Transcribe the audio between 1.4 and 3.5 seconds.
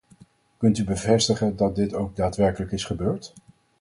dat dit ook daadwerkelijk is gebeurd?